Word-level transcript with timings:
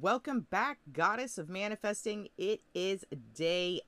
welcome 0.00 0.46
back, 0.50 0.78
Goddess 0.92 1.36
of 1.36 1.50
Manifesting. 1.50 2.28
It 2.38 2.62
is 2.74 3.04
day 3.34 3.82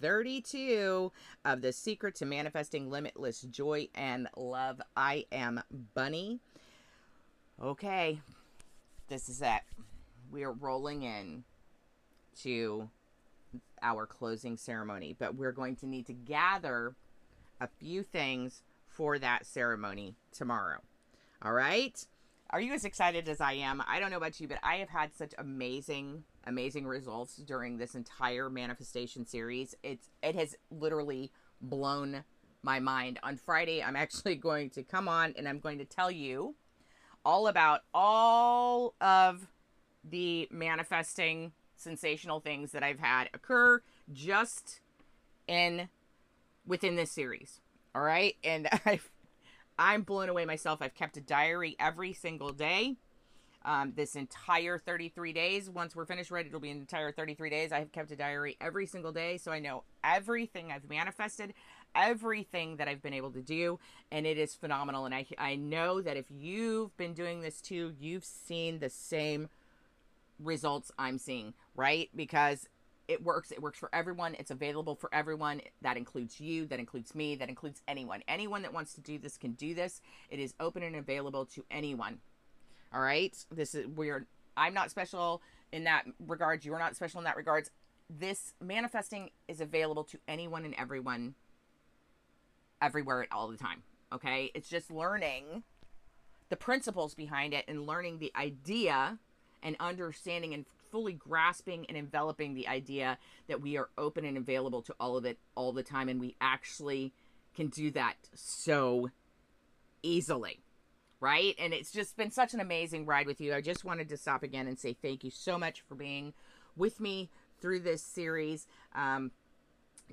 32 0.00 1.10
of 1.44 1.60
The 1.60 1.72
Secret 1.72 2.14
to 2.16 2.26
Manifesting 2.26 2.88
Limitless 2.88 3.40
Joy 3.40 3.88
and 3.94 4.28
Love. 4.36 4.80
I 4.96 5.24
am 5.32 5.60
Bunny. 5.94 6.38
Okay, 7.60 8.20
this 9.08 9.28
is 9.28 9.42
it. 9.42 9.62
We 10.30 10.44
are 10.44 10.52
rolling 10.52 11.02
in 11.02 11.42
to 12.42 12.88
our 13.82 14.06
closing 14.06 14.56
ceremony, 14.56 15.16
but 15.18 15.34
we're 15.34 15.52
going 15.52 15.74
to 15.76 15.86
need 15.86 16.06
to 16.06 16.12
gather 16.12 16.94
a 17.60 17.66
few 17.66 18.04
things 18.04 18.62
for 18.86 19.18
that 19.18 19.46
ceremony 19.46 20.14
tomorrow. 20.32 20.78
All 21.42 21.52
right? 21.52 22.06
Are 22.50 22.60
you 22.60 22.74
as 22.74 22.84
excited 22.84 23.28
as 23.28 23.40
I 23.40 23.54
am? 23.54 23.82
I 23.88 23.98
don't 23.98 24.10
know 24.10 24.16
about 24.16 24.40
you, 24.40 24.46
but 24.46 24.58
I 24.62 24.76
have 24.76 24.88
had 24.88 25.14
such 25.14 25.34
amazing, 25.36 26.22
amazing 26.44 26.86
results 26.86 27.36
during 27.36 27.76
this 27.76 27.94
entire 27.94 28.48
manifestation 28.48 29.26
series. 29.26 29.74
It's 29.82 30.10
it 30.22 30.36
has 30.36 30.54
literally 30.70 31.32
blown 31.60 32.22
my 32.62 32.78
mind. 32.78 33.18
On 33.22 33.36
Friday, 33.36 33.82
I'm 33.82 33.96
actually 34.04 34.36
going 34.36 34.70
to 34.70 34.82
come 34.82 35.08
on 35.08 35.34
and 35.36 35.48
I'm 35.48 35.58
going 35.58 35.78
to 35.78 35.84
tell 35.84 36.10
you 36.10 36.54
all 37.24 37.48
about 37.48 37.80
all 37.92 38.94
of 39.00 39.48
the 40.04 40.46
manifesting 40.52 41.52
sensational 41.76 42.38
things 42.38 42.70
that 42.72 42.84
I've 42.84 43.00
had 43.00 43.28
occur 43.34 43.82
just 44.12 44.80
in 45.48 45.88
within 46.64 46.94
this 46.94 47.10
series. 47.10 47.60
All 47.94 48.02
right? 48.02 48.36
And 48.44 48.68
I've 48.84 49.10
I'm 49.78 50.02
blown 50.02 50.28
away 50.28 50.44
myself. 50.44 50.80
I've 50.80 50.94
kept 50.94 51.16
a 51.16 51.20
diary 51.20 51.76
every 51.78 52.12
single 52.12 52.52
day. 52.52 52.96
Um, 53.64 53.94
this 53.96 54.14
entire 54.14 54.78
33 54.78 55.32
days. 55.32 55.68
Once 55.68 55.96
we're 55.96 56.06
finished, 56.06 56.30
right, 56.30 56.46
it'll 56.46 56.60
be 56.60 56.70
an 56.70 56.78
entire 56.78 57.10
33 57.10 57.50
days. 57.50 57.72
I 57.72 57.80
have 57.80 57.90
kept 57.90 58.12
a 58.12 58.16
diary 58.16 58.56
every 58.60 58.86
single 58.86 59.10
day, 59.10 59.38
so 59.38 59.50
I 59.50 59.58
know 59.58 59.82
everything 60.04 60.70
I've 60.70 60.88
manifested, 60.88 61.52
everything 61.92 62.76
that 62.76 62.86
I've 62.86 63.02
been 63.02 63.12
able 63.12 63.32
to 63.32 63.42
do, 63.42 63.80
and 64.12 64.24
it 64.24 64.38
is 64.38 64.54
phenomenal. 64.54 65.04
And 65.04 65.12
I 65.12 65.26
I 65.36 65.56
know 65.56 66.00
that 66.00 66.16
if 66.16 66.26
you've 66.30 66.96
been 66.96 67.12
doing 67.12 67.40
this 67.40 67.60
too, 67.60 67.92
you've 67.98 68.24
seen 68.24 68.78
the 68.78 68.88
same 68.88 69.48
results 70.38 70.92
I'm 70.96 71.18
seeing, 71.18 71.54
right? 71.74 72.08
Because 72.14 72.68
it 73.08 73.22
works. 73.22 73.50
It 73.50 73.62
works 73.62 73.78
for 73.78 73.88
everyone. 73.92 74.34
It's 74.38 74.50
available 74.50 74.94
for 74.94 75.08
everyone. 75.12 75.60
That 75.82 75.96
includes 75.96 76.40
you. 76.40 76.66
That 76.66 76.78
includes 76.78 77.14
me. 77.14 77.36
That 77.36 77.48
includes 77.48 77.82
anyone. 77.86 78.22
Anyone 78.26 78.62
that 78.62 78.72
wants 78.72 78.94
to 78.94 79.00
do 79.00 79.18
this 79.18 79.36
can 79.36 79.52
do 79.52 79.74
this. 79.74 80.00
It 80.30 80.38
is 80.38 80.54
open 80.58 80.82
and 80.82 80.96
available 80.96 81.44
to 81.46 81.64
anyone. 81.70 82.18
All 82.92 83.00
right. 83.00 83.36
This 83.50 83.74
is 83.74 83.86
we're. 83.86 84.26
I'm 84.56 84.74
not 84.74 84.90
special 84.90 85.42
in 85.72 85.84
that 85.84 86.04
regard. 86.26 86.64
You're 86.64 86.78
not 86.78 86.96
special 86.96 87.18
in 87.18 87.24
that 87.24 87.36
regards. 87.36 87.70
This 88.08 88.54
manifesting 88.60 89.30
is 89.48 89.60
available 89.60 90.04
to 90.04 90.18
anyone 90.28 90.64
and 90.64 90.74
everyone, 90.78 91.34
everywhere, 92.80 93.26
all 93.30 93.48
the 93.48 93.56
time. 93.56 93.82
Okay. 94.12 94.50
It's 94.54 94.68
just 94.68 94.90
learning 94.90 95.62
the 96.48 96.56
principles 96.56 97.14
behind 97.14 97.52
it 97.54 97.64
and 97.68 97.86
learning 97.86 98.18
the 98.18 98.32
idea 98.36 99.18
and 99.62 99.76
understanding 99.80 100.54
and 100.54 100.64
fully 100.90 101.12
grasping 101.12 101.86
and 101.86 101.96
enveloping 101.96 102.54
the 102.54 102.68
idea 102.68 103.18
that 103.48 103.60
we 103.60 103.76
are 103.76 103.88
open 103.98 104.24
and 104.24 104.36
available 104.36 104.82
to 104.82 104.94
all 104.98 105.16
of 105.16 105.24
it 105.24 105.38
all 105.54 105.72
the 105.72 105.82
time 105.82 106.08
and 106.08 106.20
we 106.20 106.36
actually 106.40 107.12
can 107.54 107.68
do 107.68 107.90
that 107.90 108.16
so 108.34 109.10
easily 110.02 110.60
right? 111.18 111.54
And 111.58 111.72
it's 111.72 111.90
just 111.90 112.14
been 112.18 112.30
such 112.30 112.52
an 112.52 112.60
amazing 112.60 113.06
ride 113.06 113.26
with 113.26 113.40
you. 113.40 113.54
I 113.54 113.62
just 113.62 113.86
wanted 113.86 114.10
to 114.10 114.18
stop 114.18 114.42
again 114.42 114.66
and 114.68 114.78
say 114.78 114.92
thank 114.92 115.24
you 115.24 115.30
so 115.30 115.58
much 115.58 115.80
for 115.80 115.94
being 115.94 116.34
with 116.76 117.00
me 117.00 117.30
through 117.58 117.80
this 117.80 118.02
series. 118.02 118.66
Um, 118.94 119.30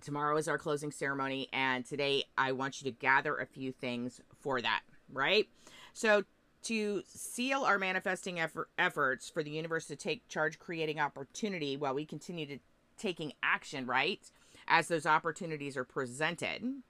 tomorrow 0.01 0.37
is 0.37 0.47
our 0.47 0.57
closing 0.57 0.91
ceremony 0.91 1.47
and 1.53 1.85
today 1.85 2.23
i 2.35 2.51
want 2.51 2.81
you 2.81 2.91
to 2.91 2.97
gather 2.97 3.37
a 3.37 3.45
few 3.45 3.71
things 3.71 4.19
for 4.41 4.59
that 4.59 4.81
right? 5.13 5.47
So 5.93 6.23
to 6.63 7.03
seal 7.07 7.63
our 7.63 7.77
manifesting 7.77 8.39
effort, 8.39 8.69
efforts 8.77 9.29
for 9.29 9.43
the 9.43 9.51
universe 9.51 9.85
to 9.87 9.95
take 9.95 10.27
charge 10.27 10.59
creating 10.59 10.99
opportunity 10.99 11.77
while 11.77 11.93
we 11.93 12.05
continue 12.05 12.45
to 12.45 12.59
taking 12.97 13.33
action 13.41 13.85
right? 13.85 14.31
As 14.67 14.87
those 14.87 15.05
opportunities 15.05 15.75
are 15.77 15.83
presented. 15.83 16.81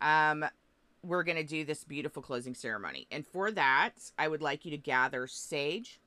Um 0.00 0.44
we're 1.02 1.22
going 1.22 1.36
to 1.36 1.44
do 1.44 1.64
this 1.64 1.84
beautiful 1.84 2.20
closing 2.20 2.54
ceremony. 2.54 3.06
And 3.10 3.26
for 3.26 3.50
that 3.52 3.92
i 4.18 4.28
would 4.28 4.42
like 4.42 4.64
you 4.64 4.70
to 4.70 4.78
gather 4.78 5.26
sage 5.26 6.00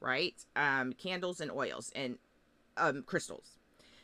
right? 0.00 0.34
Um 0.54 0.92
candles 0.92 1.40
and 1.40 1.50
oils 1.50 1.92
and 1.94 2.18
um 2.76 3.02
crystals. 3.02 3.56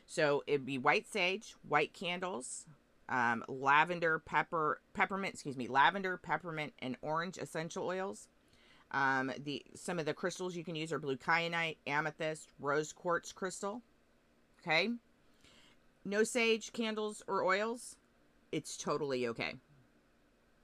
So 0.07 0.43
it'd 0.47 0.67
be 0.67 0.79
white 0.79 1.07
sage 1.07 1.55
white 1.69 1.93
candles 1.95 2.67
um, 3.09 3.45
lavender, 3.49 4.19
pepper, 4.19 4.81
peppermint, 4.95 5.35
excuse 5.35 5.57
me, 5.57 5.69
lavender, 5.69 6.17
peppermint, 6.17 6.73
and 6.81 6.97
orange 7.03 7.39
essential 7.39 7.87
oils. 7.87 8.29
Um, 8.91 9.33
the 9.43 9.65
some 9.75 9.99
of 9.99 10.07
the 10.07 10.15
crystals 10.15 10.55
you 10.55 10.65
can 10.65 10.75
use 10.75 10.93
are 10.93 10.99
blue 10.99 11.17
kyanite, 11.17 11.79
amethyst, 11.87 12.51
rose 12.61 12.93
quartz 12.93 13.33
crystal. 13.33 13.83
Okay. 14.61 14.91
No 16.05 16.25
sage 16.25 16.73
candles 16.73 17.23
or 17.27 17.45
oils. 17.45 17.97
It's 18.51 18.77
totally 18.77 19.29
okay. 19.29 19.55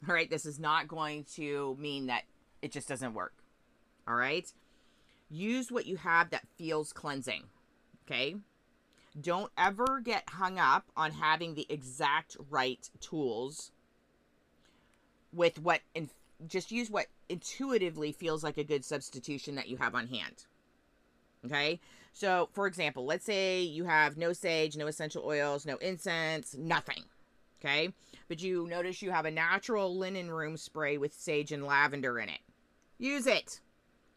All 0.06 0.14
right. 0.14 0.30
This 0.30 0.46
is 0.46 0.58
not 0.58 0.88
going 0.88 1.24
to 1.36 1.76
mean 1.80 2.06
that 2.06 2.24
it 2.60 2.72
just 2.72 2.88
doesn't 2.88 3.14
work. 3.14 3.34
All 4.06 4.14
right. 4.14 4.50
Use 5.30 5.70
what 5.70 5.86
you 5.86 5.96
have 5.96 6.30
that 6.30 6.46
feels 6.56 6.92
cleansing. 6.92 7.44
Okay. 8.06 8.36
Don't 9.20 9.50
ever 9.56 10.00
get 10.02 10.28
hung 10.28 10.58
up 10.58 10.86
on 10.96 11.12
having 11.12 11.54
the 11.54 11.66
exact 11.68 12.36
right 12.50 12.88
tools 13.00 13.72
with 15.32 15.58
what 15.58 15.80
and 15.94 16.08
just 16.46 16.70
use 16.70 16.90
what 16.90 17.06
intuitively 17.28 18.12
feels 18.12 18.44
like 18.44 18.58
a 18.58 18.64
good 18.64 18.84
substitution 18.84 19.56
that 19.56 19.68
you 19.68 19.76
have 19.76 19.94
on 19.94 20.06
hand. 20.06 20.44
Okay? 21.44 21.80
So, 22.12 22.48
for 22.52 22.66
example, 22.66 23.04
let's 23.04 23.24
say 23.24 23.62
you 23.62 23.84
have 23.84 24.16
no 24.16 24.32
sage, 24.32 24.76
no 24.76 24.86
essential 24.86 25.24
oils, 25.24 25.66
no 25.66 25.76
incense, 25.76 26.54
nothing. 26.56 27.04
Okay? 27.60 27.92
But 28.28 28.42
you 28.42 28.66
notice 28.68 29.02
you 29.02 29.10
have 29.10 29.24
a 29.24 29.30
natural 29.30 29.96
linen 29.96 30.30
room 30.30 30.56
spray 30.56 30.98
with 30.98 31.12
sage 31.12 31.52
and 31.52 31.64
lavender 31.64 32.18
in 32.18 32.28
it. 32.28 32.40
Use 32.98 33.26
it. 33.26 33.60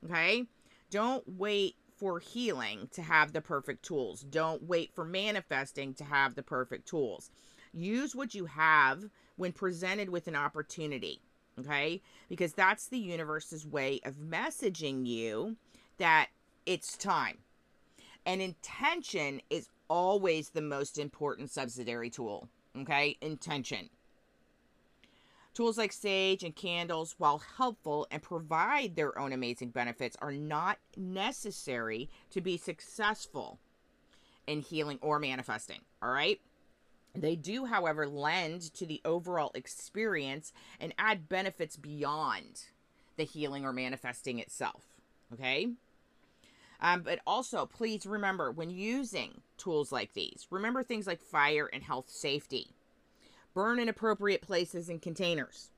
Okay? 0.05 0.45
Don't 0.89 1.23
wait 1.27 1.75
for 2.01 2.19
healing 2.19 2.89
to 2.91 3.03
have 3.03 3.31
the 3.31 3.41
perfect 3.41 3.85
tools. 3.85 4.21
Don't 4.21 4.63
wait 4.63 4.91
for 4.91 5.05
manifesting 5.05 5.93
to 5.93 6.03
have 6.03 6.33
the 6.33 6.41
perfect 6.41 6.87
tools. 6.87 7.29
Use 7.75 8.15
what 8.15 8.33
you 8.33 8.47
have 8.47 9.03
when 9.35 9.51
presented 9.51 10.09
with 10.09 10.27
an 10.27 10.35
opportunity, 10.35 11.21
okay? 11.59 12.01
Because 12.27 12.53
that's 12.53 12.87
the 12.87 12.97
universe's 12.97 13.67
way 13.67 13.99
of 14.03 14.15
messaging 14.15 15.05
you 15.05 15.57
that 15.99 16.29
it's 16.65 16.97
time. 16.97 17.37
And 18.25 18.41
intention 18.41 19.39
is 19.51 19.69
always 19.87 20.49
the 20.49 20.61
most 20.63 20.97
important 20.97 21.51
subsidiary 21.51 22.09
tool, 22.09 22.49
okay? 22.79 23.15
Intention. 23.21 23.91
Tools 25.53 25.77
like 25.77 25.91
sage 25.91 26.43
and 26.43 26.55
candles, 26.55 27.15
while 27.17 27.41
helpful 27.57 28.07
and 28.09 28.21
provide 28.21 28.95
their 28.95 29.17
own 29.19 29.33
amazing 29.33 29.69
benefits, 29.69 30.15
are 30.21 30.31
not 30.31 30.77
necessary 30.95 32.09
to 32.29 32.39
be 32.39 32.57
successful 32.57 33.59
in 34.47 34.61
healing 34.61 34.97
or 35.01 35.19
manifesting. 35.19 35.81
All 36.01 36.11
right? 36.11 36.39
They 37.13 37.35
do, 37.35 37.65
however, 37.65 38.07
lend 38.07 38.73
to 38.75 38.85
the 38.85 39.01
overall 39.03 39.51
experience 39.53 40.53
and 40.79 40.93
add 40.97 41.27
benefits 41.27 41.75
beyond 41.75 42.63
the 43.17 43.25
healing 43.25 43.65
or 43.65 43.73
manifesting 43.73 44.39
itself. 44.39 44.85
Okay? 45.33 45.67
Um, 46.79 47.01
but 47.01 47.19
also, 47.27 47.65
please 47.65 48.05
remember 48.05 48.51
when 48.51 48.69
using 48.69 49.41
tools 49.57 49.91
like 49.91 50.13
these, 50.13 50.47
remember 50.49 50.81
things 50.81 51.05
like 51.05 51.21
fire 51.21 51.69
and 51.71 51.83
health 51.83 52.09
safety. 52.09 52.67
Burn 53.53 53.79
in 53.79 53.89
appropriate 53.89 54.41
places 54.41 54.89
and 54.89 55.01
containers. 55.01 55.69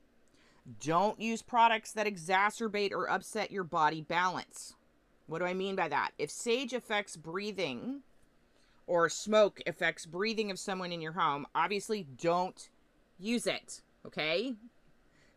Don't 0.80 1.20
use 1.20 1.42
products 1.42 1.92
that 1.92 2.06
exacerbate 2.06 2.92
or 2.92 3.10
upset 3.10 3.50
your 3.50 3.64
body 3.64 4.00
balance. 4.00 4.74
What 5.26 5.40
do 5.40 5.44
I 5.44 5.54
mean 5.54 5.76
by 5.76 5.88
that? 5.88 6.12
If 6.18 6.30
sage 6.30 6.72
affects 6.72 7.16
breathing 7.16 8.00
or 8.86 9.08
smoke 9.08 9.60
affects 9.66 10.06
breathing 10.06 10.50
of 10.50 10.58
someone 10.58 10.92
in 10.92 11.00
your 11.00 11.12
home, 11.12 11.46
obviously 11.54 12.06
don't 12.20 12.68
use 13.18 13.46
it, 13.46 13.82
okay? 14.06 14.54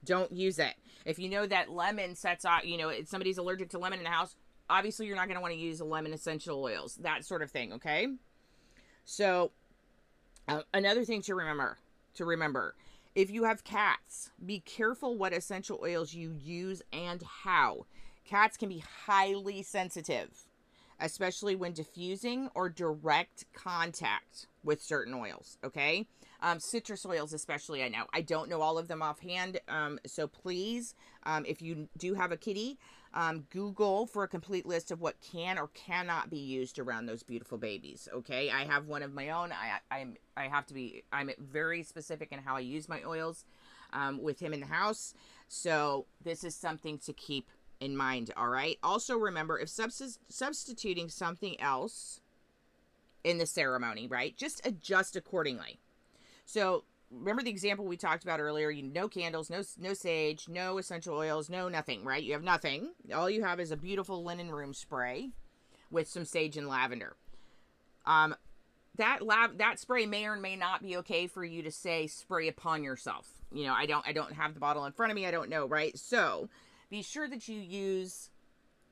Don't 0.04 0.31
use 0.31 0.60
it. 0.60 0.75
If 1.06 1.19
you 1.19 1.30
know 1.30 1.45
that 1.45 1.72
lemon 1.72 2.16
sets 2.16 2.45
off, 2.45 2.66
you 2.66 2.78
know, 2.78 2.90
if 2.90 3.07
somebody's 3.07 3.38
allergic 3.38 3.69
to 3.69 3.80
lemon 3.80 4.00
in 4.00 4.06
the 4.06 4.12
house, 4.12 4.36
obviously 4.69 5.07
you're 5.07 5.16
not 5.16 5.28
going 5.28 5.36
to 5.36 5.42
want 5.42 5.54
to 5.54 5.60
use 5.60 5.81
lemon 5.81 6.13
essential 6.13 6.62
oils, 6.62 6.95
that 7.01 7.25
sort 7.25 7.42
of 7.42 7.51
thing, 7.51 7.74
okay? 7.74 8.07
So, 9.06 9.51
uh, 10.48 10.62
another 10.74 11.06
thing 11.06 11.22
to 11.24 11.36
remember 11.36 11.78
to 12.18 12.25
remember. 12.25 12.75
If 13.16 13.31
you 13.31 13.46
have 13.46 13.64
cats, 13.64 14.30
be 14.46 14.60
careful 14.60 15.18
what 15.18 15.34
essential 15.34 15.80
oils 15.81 16.14
you 16.14 16.36
use 16.40 16.84
and 16.94 17.24
how. 17.24 17.88
Cats 18.25 18.58
can 18.58 18.69
be 18.69 18.84
highly 19.06 19.64
sensitive, 19.64 20.48
especially 21.00 21.56
when 21.56 21.74
diffusing 21.74 22.50
or 22.54 22.69
direct 22.69 23.46
contact 23.54 24.48
with 24.64 24.84
certain 24.84 25.14
oils. 25.14 25.58
Okay. 25.64 26.06
Um, 26.42 26.60
citrus 26.60 27.06
oils, 27.06 27.34
especially, 27.34 27.84
I 27.84 27.90
know. 27.90 28.06
I 28.14 28.22
don't 28.22 28.50
know 28.50 28.62
all 28.62 28.78
of 28.78 28.88
them 28.88 29.02
offhand. 29.02 29.60
Um, 29.68 29.98
so 30.06 30.28
please, 30.28 30.94
um, 31.24 31.44
if 31.48 31.62
you 31.62 31.88
do 31.98 32.14
have 32.14 32.31
a 32.31 32.38
kitty, 32.38 32.78
um, 33.13 33.45
Google 33.50 34.06
for 34.06 34.24
a 34.24 34.27
complete 34.27 34.65
list 34.65 34.92
of 34.92 35.01
what 35.01 35.19
can 35.21 35.57
or 35.57 35.68
cannot 35.69 36.30
be 36.30 36.38
used 36.38 36.80
around 36.80 37.06
those 37.06 37.24
beautiful 37.24 37.57
babies. 37.57 38.07
Okay. 38.13 38.50
I 38.51 38.65
have 38.65 38.88
one 38.88 39.04
of 39.04 39.13
my 39.13 39.30
own. 39.30 39.51
I, 39.51 39.80
I'm, 39.95 40.15
I 40.36 40.48
have 40.48 40.65
to 40.68 40.74
be, 40.74 41.04
I'm 41.12 41.30
very 41.39 41.83
specific 41.83 42.31
in 42.31 42.39
how 42.39 42.56
I 42.56 42.62
use 42.62 42.88
my 42.88 43.01
oils 43.04 43.45
um, 43.94 44.21
with 44.21 44.39
him 44.39 44.54
in 44.54 44.59
the 44.59 44.68
house. 44.68 45.13
So 45.48 46.06
this 46.24 46.44
is 46.44 46.56
something 46.56 46.98
to 47.00 47.13
keep 47.13 47.50
in 47.80 47.95
mind. 47.95 48.31
All 48.36 48.50
right. 48.50 48.77
Also 48.83 49.18
remember 49.18 49.59
if 49.59 49.69
substituting 49.69 51.09
something 51.09 51.59
else 51.59 52.21
in 53.24 53.38
the 53.38 53.45
ceremony, 53.45 54.07
right? 54.07 54.36
Just 54.38 54.65
adjust 54.65 55.15
accordingly. 55.15 55.80
So 56.45 56.83
remember 57.12 57.44
the 57.44 57.50
example 57.50 57.86
we 57.86 57.98
talked 57.98 58.24
about 58.24 58.39
earlier? 58.39 58.69
You 58.69 58.83
no 58.83 59.07
candles 59.07 59.50
no 59.50 59.63
no 59.80 59.94
sage 59.94 60.48
no 60.48 60.77
essential 60.77 61.15
oils 61.15 61.50
no 61.50 61.69
nothing 61.69 62.04
right? 62.04 62.24
You 62.24 62.33
have 62.33 62.44
nothing. 62.44 62.89
All 63.13 63.30
you 63.30 63.44
have 63.44 63.59
is 63.59 63.71
a 63.71 63.77
beautiful 63.77 64.24
linen 64.24 64.51
room 64.51 64.74
spray 64.74 65.30
with 65.92 66.07
some 66.07 66.25
sage 66.25 66.57
and 66.57 66.68
lavender. 66.68 67.15
Um 68.06 68.36
that 68.98 69.21
lab 69.21 69.57
that 69.59 69.80
spray 69.80 70.06
may 70.06 70.25
or 70.25 70.36
may 70.36 70.56
not 70.56 70.81
be 70.81 70.98
okay 70.98 71.27
for 71.27 71.44
you 71.44 71.62
to 71.63 71.71
say 71.71 72.07
spray 72.07 72.48
upon 72.48 72.83
yourself. 72.83 73.27
You 73.51 73.65
know 73.65 73.74
i 73.74 73.86
don't 73.86 74.06
i 74.07 74.12
don't 74.12 74.33
have 74.33 74.54
the 74.54 74.59
bottle 74.59 74.86
in 74.86 74.92
front 74.92 75.12
of 75.12 75.15
me 75.15 75.25
i 75.25 75.31
don't 75.31 75.50
know 75.50 75.65
right? 75.65 75.98
So 75.98 76.50
be 76.89 77.01
sure 77.01 77.27
that 77.27 77.48
you 77.48 77.59
use 77.59 78.30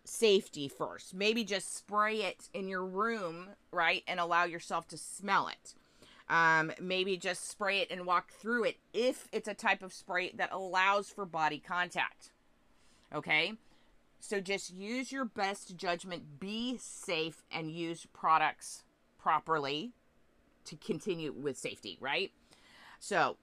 safety 0.05 0.67
first. 0.67 1.13
Maybe 1.13 1.43
just 1.43 1.75
spray 1.75 2.17
it 2.17 2.49
in 2.53 2.67
your 2.67 2.85
room 2.85 3.47
right 3.71 4.03
and 4.07 4.19
allow 4.19 4.45
yourself 4.45 4.87
to 4.89 4.97
smell 4.97 5.47
it 5.47 5.73
um, 6.29 6.71
maybe 6.81 7.17
just 7.17 7.49
spray 7.49 7.79
it 7.79 7.91
and 7.91 8.05
walk 8.05 8.31
through 8.31 8.65
it 8.65 8.77
if 8.93 9.27
it's 9.31 9.47
a 9.47 9.53
type 9.53 9.83
of 9.83 9.93
spray 9.93 10.31
that 10.35 10.51
allows 10.51 11.09
for 11.09 11.25
body 11.25 11.59
contact. 11.59 12.31
Okay? 13.13 13.53
So 14.19 14.41
just 14.41 14.73
use 14.73 15.11
your 15.11 15.25
best 15.25 15.77
judgment, 15.77 16.39
be 16.39 16.77
safe, 16.77 17.43
and 17.51 17.69
use 17.69 18.07
products 18.11 18.83
properly 19.19 19.91
to 20.65 20.75
continue 20.77 21.31
with 21.31 21.57
safety, 21.57 21.97
right? 22.01 22.31
So 22.99 23.37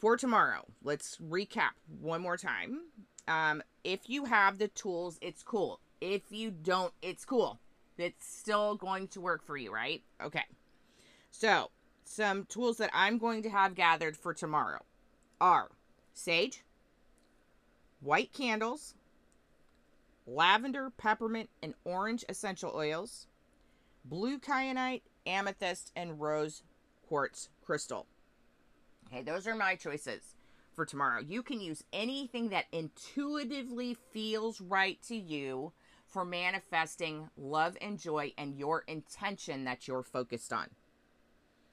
for 0.00 0.16
tomorrow, 0.16 0.64
let's 0.84 1.16
recap 1.16 1.72
one 2.00 2.20
more 2.20 2.36
time. 2.36 2.82
Um, 3.26 3.62
if 3.82 4.08
you 4.08 4.26
have 4.26 4.58
the 4.58 4.68
tools, 4.68 5.18
it's 5.20 5.42
cool. 5.42 5.80
If 6.00 6.30
you 6.30 6.52
don't, 6.52 6.92
it's 7.02 7.24
cool. 7.24 7.58
It's 7.96 8.24
still 8.24 8.76
going 8.76 9.08
to 9.08 9.20
work 9.20 9.44
for 9.44 9.56
you, 9.56 9.74
right? 9.74 10.02
Okay. 10.22 10.44
So 11.32 11.70
some 12.08 12.46
tools 12.46 12.78
that 12.78 12.90
I'm 12.94 13.18
going 13.18 13.42
to 13.42 13.50
have 13.50 13.74
gathered 13.74 14.16
for 14.16 14.32
tomorrow 14.32 14.82
are 15.40 15.68
sage, 16.14 16.64
white 18.00 18.32
candles, 18.32 18.94
lavender, 20.26 20.90
peppermint, 20.96 21.50
and 21.62 21.74
orange 21.84 22.24
essential 22.28 22.72
oils, 22.74 23.26
blue 24.04 24.38
kyanite, 24.38 25.02
amethyst, 25.26 25.92
and 25.94 26.18
rose 26.18 26.62
quartz 27.06 27.50
crystal. 27.64 28.06
Okay, 29.06 29.22
those 29.22 29.46
are 29.46 29.54
my 29.54 29.74
choices 29.74 30.34
for 30.74 30.86
tomorrow. 30.86 31.20
You 31.20 31.42
can 31.42 31.60
use 31.60 31.84
anything 31.92 32.48
that 32.48 32.66
intuitively 32.72 33.96
feels 34.12 34.62
right 34.62 34.98
to 35.08 35.16
you 35.16 35.72
for 36.06 36.24
manifesting 36.24 37.28
love 37.36 37.76
and 37.82 37.98
joy 37.98 38.32
and 38.38 38.54
your 38.54 38.82
intention 38.88 39.64
that 39.64 39.86
you're 39.86 40.02
focused 40.02 40.54
on. 40.54 40.68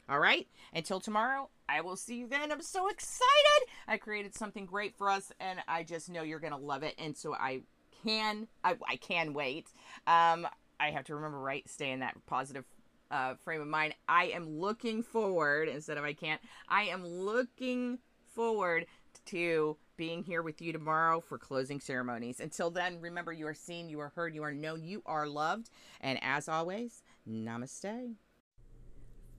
All 0.08 0.20
right. 0.20 0.48
Until 0.74 1.00
tomorrow, 1.00 1.50
I 1.68 1.82
will 1.82 1.96
see 1.96 2.18
you 2.18 2.28
then. 2.28 2.52
I'm 2.52 2.62
so 2.62 2.88
excited. 2.90 3.70
I 3.88 3.98
created 3.98 4.36
something 4.36 4.66
great 4.66 4.96
for 4.96 5.10
us, 5.10 5.32
and 5.40 5.60
I 5.68 5.84
just 5.84 6.10
know 6.10 6.22
you're 6.22 6.40
gonna 6.40 6.58
love 6.58 6.84
it. 6.84 6.96
And 6.98 7.18
so 7.18 7.34
I 7.34 7.62
can, 8.04 8.48
I, 8.64 8.76
I 8.88 8.96
can 8.98 9.34
wait. 9.34 9.68
Um, 10.06 10.48
I 10.80 10.92
have 10.92 11.06
to 11.06 11.16
remember, 11.16 11.40
right? 11.40 11.68
Stay 11.68 11.92
in 11.92 12.02
that 12.02 12.16
positive 12.28 12.66
uh, 13.10 13.36
frame 13.36 13.62
of 13.62 13.68
mind. 13.68 13.96
I 14.08 14.26
am 14.26 14.60
looking 14.60 15.02
forward 15.02 15.70
instead 15.70 15.98
of 15.98 16.04
I 16.04 16.14
can't. 16.14 16.42
I 16.70 16.84
am 16.84 17.06
looking 17.06 18.00
forward 18.34 18.86
to 19.28 19.78
being 19.98 20.24
here 20.24 20.44
with 20.44 20.62
you 20.62 20.74
tomorrow 20.74 21.22
for 21.22 21.38
closing 21.38 21.80
ceremonies. 21.80 22.40
Until 22.40 22.70
then, 22.70 23.00
remember 23.00 23.32
you 23.32 23.48
are 23.48 23.54
seen, 23.54 23.90
you 23.90 24.00
are 24.02 24.12
heard, 24.16 24.36
you 24.36 24.44
are 24.44 24.54
known, 24.54 24.84
you 24.84 25.02
are 25.06 25.28
loved. 25.28 25.70
And 26.02 26.20
as 26.22 26.50
always, 26.50 27.02
namaste. 27.28 28.16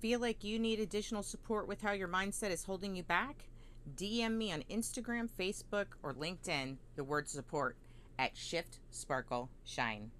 Feel 0.00 0.20
like 0.20 0.44
you 0.44 0.58
need 0.58 0.78
additional 0.78 1.22
support 1.22 1.66
with 1.66 1.80
how 1.80 1.92
your 1.92 2.08
mindset 2.08 2.50
is 2.50 2.64
holding 2.64 2.94
you 2.94 3.02
back? 3.02 3.48
DM 3.96 4.36
me 4.36 4.52
on 4.52 4.62
Instagram, 4.70 5.28
Facebook, 5.38 5.86
or 6.02 6.12
LinkedIn 6.12 6.76
the 6.96 7.04
word 7.04 7.28
support 7.28 7.76
at 8.18 8.36
Shift 8.36 8.78
Sparkle 8.90 9.48
Shine. 9.64 10.10